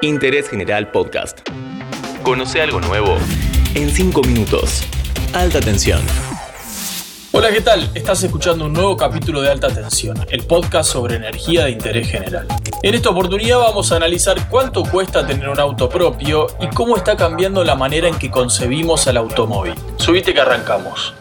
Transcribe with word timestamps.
Interés 0.00 0.48
General 0.48 0.92
Podcast. 0.92 1.40
Conoce 2.22 2.62
algo 2.62 2.80
nuevo 2.80 3.16
en 3.74 3.90
5 3.90 4.22
minutos. 4.22 4.84
Alta 5.32 5.60
tensión. 5.60 6.00
Hola, 7.32 7.50
¿qué 7.50 7.60
tal? 7.60 7.90
Estás 7.96 8.22
escuchando 8.22 8.66
un 8.66 8.74
nuevo 8.74 8.96
capítulo 8.96 9.42
de 9.42 9.50
Alta 9.50 9.68
Tensión, 9.68 10.16
el 10.30 10.44
podcast 10.44 10.92
sobre 10.92 11.16
energía 11.16 11.64
de 11.64 11.72
interés 11.72 12.08
general. 12.08 12.46
En 12.82 12.94
esta 12.94 13.10
oportunidad 13.10 13.58
vamos 13.58 13.90
a 13.90 13.96
analizar 13.96 14.48
cuánto 14.48 14.84
cuesta 14.84 15.26
tener 15.26 15.48
un 15.48 15.58
auto 15.58 15.88
propio 15.88 16.46
y 16.60 16.68
cómo 16.68 16.96
está 16.96 17.16
cambiando 17.16 17.64
la 17.64 17.74
manera 17.74 18.06
en 18.08 18.18
que 18.18 18.30
concebimos 18.30 19.08
al 19.08 19.16
automóvil. 19.16 19.74
Subite 19.96 20.32
que 20.32 20.40
arrancamos. 20.40 21.12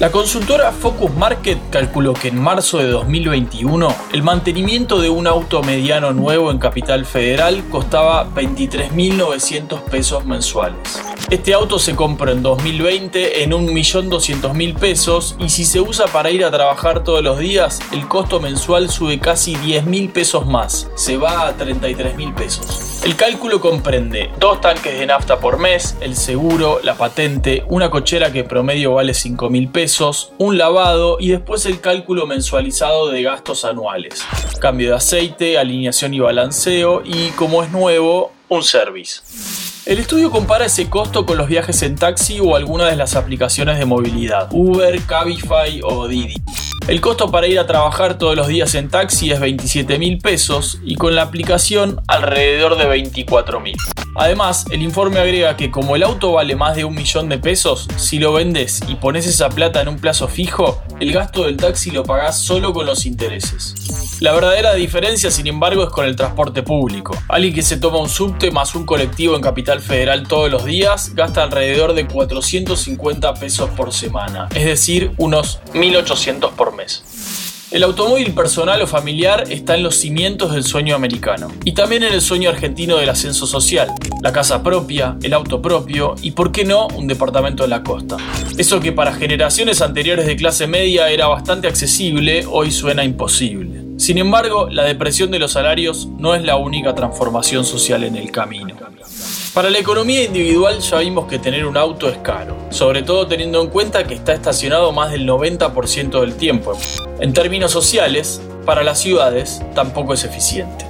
La 0.00 0.10
consultora 0.10 0.72
Focus 0.72 1.14
Market 1.14 1.56
calculó 1.70 2.14
que 2.14 2.26
en 2.26 2.42
marzo 2.42 2.78
de 2.78 2.88
2021 2.88 3.94
el 4.12 4.24
mantenimiento 4.24 5.00
de 5.00 5.08
un 5.08 5.28
auto 5.28 5.62
mediano 5.62 6.12
nuevo 6.12 6.50
en 6.50 6.58
Capital 6.58 7.06
Federal 7.06 7.62
costaba 7.70 8.28
23.900 8.34 9.82
pesos 9.82 10.24
mensuales. 10.24 11.00
Este 11.30 11.54
auto 11.54 11.78
se 11.78 11.94
compró 11.94 12.32
en 12.32 12.42
2020 12.42 13.44
en 13.44 13.52
1.200.000 13.52 14.78
pesos 14.78 15.36
y 15.38 15.48
si 15.48 15.64
se 15.64 15.80
usa 15.80 16.06
para 16.06 16.32
ir 16.32 16.44
a 16.44 16.50
trabajar 16.50 17.04
todos 17.04 17.22
los 17.22 17.38
días, 17.38 17.78
el 17.92 18.08
costo 18.08 18.40
mensual 18.40 18.90
sube 18.90 19.20
casi 19.20 19.54
10.000 19.54 20.12
pesos 20.12 20.44
más, 20.44 20.90
se 20.96 21.16
va 21.16 21.46
a 21.46 21.56
33.000 21.56 22.34
pesos. 22.34 22.93
El 23.04 23.16
cálculo 23.16 23.60
comprende 23.60 24.30
dos 24.40 24.62
tanques 24.62 24.98
de 24.98 25.04
nafta 25.04 25.38
por 25.38 25.58
mes, 25.58 25.94
el 26.00 26.16
seguro, 26.16 26.80
la 26.82 26.94
patente, 26.94 27.62
una 27.68 27.90
cochera 27.90 28.32
que 28.32 28.44
promedio 28.44 28.94
vale 28.94 29.12
5.000 29.12 29.70
pesos, 29.70 30.32
un 30.38 30.56
lavado 30.56 31.18
y 31.20 31.28
después 31.28 31.66
el 31.66 31.82
cálculo 31.82 32.26
mensualizado 32.26 33.08
de 33.08 33.22
gastos 33.22 33.66
anuales. 33.66 34.24
Cambio 34.58 34.88
de 34.88 34.96
aceite, 34.96 35.58
alineación 35.58 36.14
y 36.14 36.20
balanceo 36.20 37.02
y 37.04 37.28
como 37.32 37.62
es 37.62 37.70
nuevo, 37.70 38.32
un 38.48 38.62
service. 38.62 39.20
El 39.84 39.98
estudio 39.98 40.30
compara 40.30 40.64
ese 40.64 40.88
costo 40.88 41.26
con 41.26 41.36
los 41.36 41.46
viajes 41.46 41.82
en 41.82 41.96
taxi 41.96 42.40
o 42.40 42.56
alguna 42.56 42.86
de 42.86 42.96
las 42.96 43.16
aplicaciones 43.16 43.78
de 43.78 43.84
movilidad, 43.84 44.48
Uber, 44.50 44.98
Cabify 45.02 45.82
o 45.84 46.08
Didi. 46.08 46.36
El 46.86 47.00
costo 47.00 47.30
para 47.30 47.46
ir 47.46 47.58
a 47.58 47.66
trabajar 47.66 48.18
todos 48.18 48.36
los 48.36 48.46
días 48.46 48.74
en 48.74 48.90
taxi 48.90 49.30
es 49.30 49.40
27 49.40 49.98
mil 49.98 50.18
pesos 50.18 50.80
y 50.84 50.96
con 50.96 51.14
la 51.14 51.22
aplicación 51.22 51.98
alrededor 52.08 52.76
de 52.76 52.84
24 52.84 53.58
mil. 53.58 53.74
Además, 54.16 54.66
el 54.70 54.82
informe 54.82 55.18
agrega 55.18 55.56
que 55.56 55.70
como 55.70 55.96
el 55.96 56.02
auto 56.02 56.32
vale 56.32 56.56
más 56.56 56.76
de 56.76 56.84
un 56.84 56.94
millón 56.94 57.30
de 57.30 57.38
pesos, 57.38 57.88
si 57.96 58.18
lo 58.18 58.34
vendes 58.34 58.82
y 58.86 58.96
pones 58.96 59.26
esa 59.26 59.48
plata 59.48 59.80
en 59.80 59.88
un 59.88 59.98
plazo 59.98 60.28
fijo, 60.28 60.82
el 61.00 61.10
gasto 61.10 61.44
del 61.44 61.56
taxi 61.56 61.90
lo 61.90 62.04
pagás 62.04 62.38
solo 62.38 62.74
con 62.74 62.84
los 62.84 63.06
intereses. 63.06 63.74
La 64.20 64.32
verdadera 64.32 64.74
diferencia, 64.74 65.30
sin 65.30 65.46
embargo, 65.48 65.82
es 65.82 65.90
con 65.90 66.06
el 66.06 66.14
transporte 66.14 66.62
público. 66.62 67.16
Alguien 67.28 67.52
que 67.52 67.62
se 67.62 67.76
toma 67.76 67.98
un 67.98 68.08
subte 68.08 68.50
más 68.50 68.74
un 68.74 68.86
colectivo 68.86 69.34
en 69.34 69.42
Capital 69.42 69.80
Federal 69.80 70.26
todos 70.28 70.50
los 70.50 70.64
días 70.64 71.14
gasta 71.14 71.42
alrededor 71.42 71.94
de 71.94 72.06
450 72.06 73.34
pesos 73.34 73.70
por 73.70 73.92
semana, 73.92 74.48
es 74.54 74.64
decir, 74.64 75.12
unos 75.18 75.60
1800 75.74 76.52
por 76.52 76.74
mes. 76.74 77.02
El 77.70 77.82
automóvil 77.82 78.32
personal 78.34 78.80
o 78.82 78.86
familiar 78.86 79.46
está 79.50 79.74
en 79.74 79.82
los 79.82 79.96
cimientos 79.96 80.52
del 80.52 80.62
sueño 80.62 80.94
americano 80.94 81.48
y 81.64 81.72
también 81.72 82.04
en 82.04 82.14
el 82.14 82.20
sueño 82.20 82.48
argentino 82.48 82.98
del 82.98 83.08
ascenso 83.08 83.48
social, 83.48 83.88
la 84.22 84.32
casa 84.32 84.62
propia, 84.62 85.16
el 85.24 85.34
auto 85.34 85.60
propio 85.60 86.14
y, 86.22 86.30
por 86.30 86.52
qué 86.52 86.64
no, 86.64 86.86
un 86.94 87.08
departamento 87.08 87.64
en 87.64 87.70
la 87.70 87.82
costa. 87.82 88.16
Eso 88.56 88.78
que 88.78 88.92
para 88.92 89.12
generaciones 89.12 89.82
anteriores 89.82 90.26
de 90.26 90.36
clase 90.36 90.68
media 90.68 91.08
era 91.08 91.26
bastante 91.26 91.66
accesible, 91.66 92.46
hoy 92.48 92.70
suena 92.70 93.02
imposible. 93.02 93.83
Sin 93.96 94.18
embargo, 94.18 94.68
la 94.70 94.84
depresión 94.84 95.30
de 95.30 95.38
los 95.38 95.52
salarios 95.52 96.08
no 96.18 96.34
es 96.34 96.42
la 96.42 96.56
única 96.56 96.94
transformación 96.94 97.64
social 97.64 98.02
en 98.04 98.16
el 98.16 98.30
camino. 98.32 98.74
Para 99.54 99.70
la 99.70 99.78
economía 99.78 100.24
individual 100.24 100.80
ya 100.80 100.98
vimos 100.98 101.26
que 101.26 101.38
tener 101.38 101.64
un 101.64 101.76
auto 101.76 102.08
es 102.08 102.18
caro, 102.18 102.56
sobre 102.70 103.02
todo 103.02 103.28
teniendo 103.28 103.62
en 103.62 103.70
cuenta 103.70 104.04
que 104.04 104.14
está 104.14 104.32
estacionado 104.32 104.90
más 104.90 105.12
del 105.12 105.28
90% 105.28 106.20
del 106.20 106.34
tiempo. 106.34 106.76
En 107.20 107.32
términos 107.32 107.70
sociales, 107.70 108.42
para 108.66 108.82
las 108.82 108.98
ciudades 108.98 109.62
tampoco 109.74 110.14
es 110.14 110.24
eficiente 110.24 110.84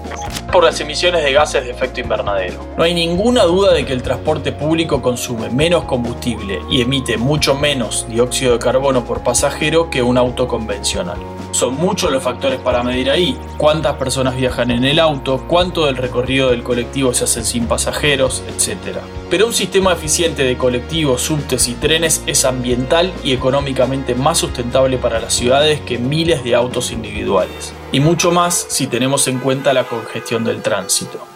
por 0.54 0.62
las 0.62 0.78
emisiones 0.81 1.25
de 1.25 1.32
gases 1.32 1.64
de 1.64 1.72
efecto 1.72 1.98
invernadero. 1.98 2.64
No 2.76 2.84
hay 2.84 2.94
ninguna 2.94 3.43
duda 3.43 3.72
de 3.72 3.84
que 3.84 3.93
el 3.93 4.03
transporte 4.03 4.53
público 4.53 5.03
consume 5.03 5.50
menos 5.50 5.82
combustible 5.82 6.60
y 6.70 6.81
emite 6.81 7.16
mucho 7.16 7.56
menos 7.56 8.06
dióxido 8.09 8.53
de 8.53 8.60
carbono 8.60 9.04
por 9.04 9.25
pasajero 9.25 9.91
que 9.91 10.00
un 10.00 10.16
auto 10.16 10.47
convencional. 10.47 11.19
Son 11.54 11.76
muchos 11.76 12.10
los 12.10 12.20
factores 12.20 12.59
para 12.59 12.82
medir 12.82 13.09
ahí. 13.09 13.38
Cuántas 13.59 13.94
personas 13.94 14.34
viajan 14.34 14.72
en 14.72 14.82
el 14.82 14.98
auto, 14.98 15.44
cuánto 15.47 15.87
del 15.87 15.97
recorrido 15.97 16.50
del 16.50 16.65
colectivo 16.65 17.15
se 17.15 17.22
hace 17.22 17.44
sin 17.44 17.69
pasajeros, 17.69 18.42
etc. 18.48 18.98
Pero 19.31 19.47
un 19.47 19.53
sistema 19.53 19.93
eficiente 19.93 20.43
de 20.43 20.59
colectivos, 20.59 21.22
subtes 21.22 21.69
y 21.69 21.75
trenes 21.75 22.25
es 22.26 22.44
ambiental 22.44 23.12
y 23.22 23.32
económicamente 23.34 24.16
más 24.16 24.38
sustentable 24.38 24.98
para 24.98 25.20
las 25.20 25.32
ciudades 25.32 25.81
que 25.82 25.97
miles 25.97 26.43
de 26.43 26.56
autos 26.56 26.91
individuales. 26.91 27.72
Y 27.93 28.00
mucho 28.00 28.32
más 28.32 28.66
si 28.69 28.88
tenemos 28.88 29.28
en 29.28 29.38
cuenta 29.38 29.72
la 29.72 29.84
congestión 29.84 30.43
del 30.43 30.60
tránsito. 30.60 31.33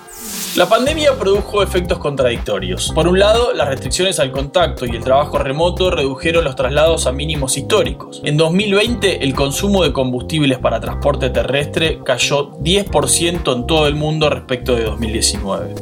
La 0.59 0.69
pandemia 0.69 1.17
produjo 1.17 1.63
efectos 1.63 1.99
contradictorios. 1.99 2.91
Por 2.93 3.07
un 3.07 3.21
lado, 3.21 3.53
las 3.53 3.69
restricciones 3.69 4.19
al 4.19 4.33
contacto 4.33 4.87
y 4.87 4.97
el 4.97 5.05
trabajo 5.05 5.39
remoto 5.39 5.89
redujeron 5.89 6.43
los 6.43 6.57
traslados 6.57 7.07
a 7.07 7.13
mínimos 7.13 7.57
históricos. 7.57 8.21
En 8.25 8.37
2020, 8.37 9.23
el 9.23 9.37
consumo 9.37 9.85
de 9.85 9.93
combustibles 9.93 10.59
para 10.59 10.81
transporte 10.81 11.31
terrestre 11.31 12.01
cayó 12.05 12.51
10% 12.59 13.55
en 13.55 13.67
todo 13.69 13.87
el 13.87 13.95
mundo 13.95 14.31
respecto 14.31 14.75
de 14.75 14.83
2019. 14.83 15.77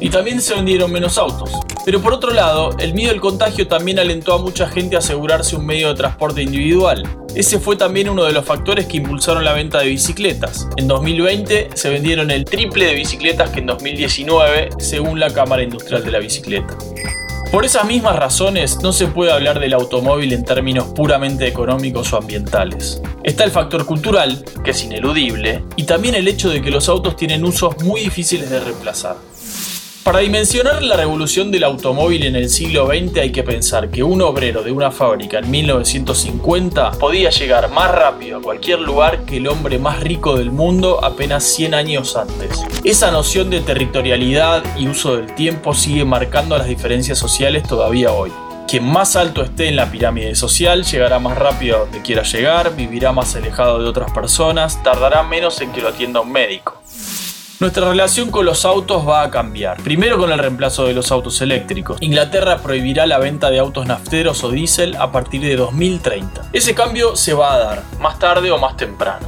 Y 0.00 0.10
también 0.10 0.40
se 0.40 0.54
vendieron 0.54 0.92
menos 0.92 1.18
autos. 1.18 1.50
Pero 1.84 2.00
por 2.00 2.12
otro 2.12 2.32
lado, 2.32 2.70
el 2.78 2.94
miedo 2.94 3.12
al 3.12 3.20
contagio 3.20 3.66
también 3.66 3.98
alentó 3.98 4.34
a 4.34 4.38
mucha 4.38 4.68
gente 4.68 4.96
a 4.96 5.00
asegurarse 5.00 5.56
un 5.56 5.66
medio 5.66 5.88
de 5.88 5.94
transporte 5.94 6.42
individual. 6.42 7.02
Ese 7.34 7.58
fue 7.58 7.76
también 7.76 8.08
uno 8.08 8.24
de 8.24 8.32
los 8.32 8.44
factores 8.44 8.86
que 8.86 8.98
impulsaron 8.98 9.44
la 9.44 9.52
venta 9.52 9.78
de 9.80 9.88
bicicletas. 9.88 10.68
En 10.76 10.86
2020 10.86 11.70
se 11.74 11.90
vendieron 11.90 12.30
el 12.30 12.44
triple 12.44 12.86
de 12.86 12.94
bicicletas 12.94 13.50
que 13.50 13.60
en 13.60 13.66
2019, 13.66 14.70
según 14.78 15.18
la 15.18 15.32
Cámara 15.32 15.62
Industrial 15.62 16.04
de 16.04 16.10
la 16.10 16.18
Bicicleta. 16.18 16.76
Por 17.50 17.64
esas 17.64 17.86
mismas 17.86 18.16
razones 18.16 18.82
no 18.82 18.92
se 18.92 19.06
puede 19.06 19.32
hablar 19.32 19.58
del 19.58 19.72
automóvil 19.72 20.34
en 20.34 20.44
términos 20.44 20.88
puramente 20.88 21.46
económicos 21.46 22.12
o 22.12 22.18
ambientales. 22.18 23.00
Está 23.24 23.44
el 23.44 23.50
factor 23.50 23.86
cultural, 23.86 24.44
que 24.62 24.72
es 24.72 24.84
ineludible, 24.84 25.64
y 25.74 25.84
también 25.84 26.14
el 26.14 26.28
hecho 26.28 26.50
de 26.50 26.60
que 26.60 26.70
los 26.70 26.90
autos 26.90 27.16
tienen 27.16 27.44
usos 27.44 27.82
muy 27.82 28.02
difíciles 28.02 28.50
de 28.50 28.60
reemplazar. 28.60 29.16
Para 30.04 30.20
dimensionar 30.20 30.82
la 30.82 30.96
revolución 30.96 31.50
del 31.50 31.64
automóvil 31.64 32.24
en 32.24 32.36
el 32.36 32.48
siglo 32.48 32.86
XX 32.86 33.18
hay 33.18 33.32
que 33.32 33.42
pensar 33.42 33.90
que 33.90 34.02
un 34.02 34.22
obrero 34.22 34.62
de 34.62 34.72
una 34.72 34.90
fábrica 34.90 35.38
en 35.38 35.50
1950 35.50 36.92
podía 36.92 37.28
llegar 37.30 37.70
más 37.70 37.90
rápido 37.90 38.38
a 38.38 38.42
cualquier 38.42 38.80
lugar 38.80 39.24
que 39.26 39.36
el 39.36 39.48
hombre 39.48 39.78
más 39.78 40.00
rico 40.00 40.36
del 40.36 40.50
mundo 40.50 41.04
apenas 41.04 41.44
100 41.44 41.74
años 41.74 42.16
antes. 42.16 42.64
Esa 42.84 43.10
noción 43.10 43.50
de 43.50 43.60
territorialidad 43.60 44.64
y 44.78 44.88
uso 44.88 45.16
del 45.16 45.34
tiempo 45.34 45.74
sigue 45.74 46.04
marcando 46.04 46.56
las 46.56 46.68
diferencias 46.68 47.18
sociales 47.18 47.64
todavía 47.64 48.12
hoy. 48.12 48.32
Quien 48.66 48.84
más 48.84 49.16
alto 49.16 49.42
esté 49.42 49.68
en 49.68 49.76
la 49.76 49.90
pirámide 49.90 50.34
social 50.34 50.84
llegará 50.84 51.18
más 51.18 51.36
rápido 51.36 51.76
a 51.76 51.80
donde 51.80 52.02
quiera 52.02 52.22
llegar, 52.22 52.76
vivirá 52.76 53.12
más 53.12 53.34
alejado 53.34 53.78
de 53.78 53.88
otras 53.88 54.10
personas, 54.12 54.82
tardará 54.82 55.22
menos 55.22 55.60
en 55.60 55.72
que 55.72 55.80
lo 55.80 55.88
atienda 55.88 56.20
un 56.20 56.32
médico. 56.32 56.77
Nuestra 57.60 57.88
relación 57.88 58.30
con 58.30 58.46
los 58.46 58.64
autos 58.64 59.06
va 59.06 59.24
a 59.24 59.30
cambiar. 59.32 59.82
Primero 59.82 60.16
con 60.16 60.30
el 60.30 60.38
reemplazo 60.38 60.86
de 60.86 60.94
los 60.94 61.10
autos 61.10 61.40
eléctricos. 61.40 62.00
Inglaterra 62.00 62.58
prohibirá 62.58 63.04
la 63.04 63.18
venta 63.18 63.50
de 63.50 63.58
autos 63.58 63.84
nafteros 63.84 64.44
o 64.44 64.52
diésel 64.52 64.94
a 64.94 65.10
partir 65.10 65.40
de 65.40 65.56
2030. 65.56 66.50
Ese 66.52 66.76
cambio 66.76 67.16
se 67.16 67.34
va 67.34 67.54
a 67.54 67.58
dar, 67.58 67.82
más 67.98 68.20
tarde 68.20 68.52
o 68.52 68.58
más 68.58 68.76
temprano. 68.76 69.26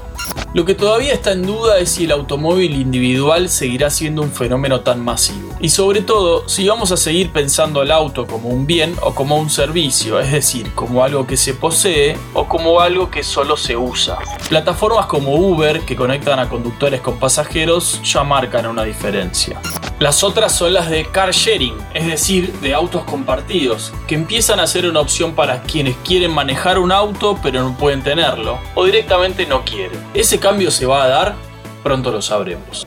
Lo 0.54 0.64
que 0.64 0.76
todavía 0.76 1.12
está 1.12 1.32
en 1.32 1.44
duda 1.44 1.80
es 1.80 1.90
si 1.90 2.04
el 2.04 2.12
automóvil 2.12 2.76
individual 2.76 3.48
seguirá 3.48 3.90
siendo 3.90 4.22
un 4.22 4.30
fenómeno 4.30 4.82
tan 4.82 5.00
masivo. 5.00 5.49
Y 5.62 5.68
sobre 5.68 6.00
todo, 6.00 6.48
si 6.48 6.66
vamos 6.66 6.90
a 6.90 6.96
seguir 6.96 7.32
pensando 7.32 7.82
al 7.82 7.90
auto 7.90 8.26
como 8.26 8.48
un 8.48 8.66
bien 8.66 8.96
o 9.02 9.14
como 9.14 9.36
un 9.36 9.50
servicio, 9.50 10.18
es 10.18 10.32
decir, 10.32 10.72
como 10.74 11.04
algo 11.04 11.26
que 11.26 11.36
se 11.36 11.52
posee 11.52 12.16
o 12.32 12.46
como 12.48 12.80
algo 12.80 13.10
que 13.10 13.22
solo 13.22 13.58
se 13.58 13.76
usa. 13.76 14.18
Plataformas 14.48 15.04
como 15.04 15.34
Uber, 15.34 15.82
que 15.82 15.96
conectan 15.96 16.38
a 16.38 16.48
conductores 16.48 17.02
con 17.02 17.18
pasajeros, 17.18 18.00
ya 18.02 18.24
marcan 18.24 18.66
una 18.66 18.84
diferencia. 18.84 19.60
Las 19.98 20.24
otras 20.24 20.56
son 20.56 20.72
las 20.72 20.88
de 20.88 21.04
car 21.04 21.32
sharing, 21.32 21.76
es 21.92 22.06
decir, 22.06 22.54
de 22.60 22.72
autos 22.72 23.04
compartidos, 23.04 23.92
que 24.06 24.14
empiezan 24.14 24.60
a 24.60 24.66
ser 24.66 24.86
una 24.86 25.00
opción 25.00 25.34
para 25.34 25.62
quienes 25.62 25.94
quieren 25.98 26.32
manejar 26.32 26.78
un 26.78 26.90
auto 26.90 27.38
pero 27.42 27.62
no 27.62 27.76
pueden 27.76 28.02
tenerlo, 28.02 28.58
o 28.74 28.86
directamente 28.86 29.44
no 29.44 29.62
quieren. 29.62 30.00
¿Ese 30.14 30.40
cambio 30.40 30.70
se 30.70 30.86
va 30.86 31.04
a 31.04 31.08
dar? 31.08 31.34
Pronto 31.82 32.10
lo 32.10 32.22
sabremos. 32.22 32.86